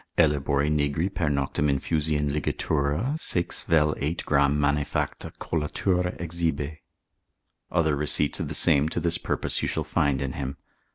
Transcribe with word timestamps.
Ellebori 0.17 0.71
nigri 0.71 1.13
per 1.13 1.29
noctem 1.29 1.69
infusi 1.69 2.17
in 2.17 2.31
ligatura 2.33 3.15
6 3.21 3.61
vel 3.67 3.93
8 3.99 4.25
gr. 4.25 4.47
mane 4.49 4.83
facta 4.83 5.31
collatura 5.39 6.19
exhibe. 6.19 6.77
Other 7.71 7.95
receipts 7.95 8.39
of 8.39 8.47
the 8.47 8.55
same 8.55 8.89
to 8.89 8.99
this 8.99 9.19
purpose 9.19 9.61
you 9.61 9.67
shall 9.67 9.83
find 9.83 10.19
in 10.19 10.33
him. 10.33 10.57